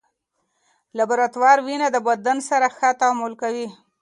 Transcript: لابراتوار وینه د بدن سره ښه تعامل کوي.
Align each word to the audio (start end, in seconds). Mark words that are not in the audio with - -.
لابراتوار 0.97 1.57
وینه 1.65 1.87
د 1.91 1.97
بدن 2.07 2.37
سره 2.49 2.67
ښه 2.77 2.89
تعامل 2.99 3.33
کوي. 3.41 3.67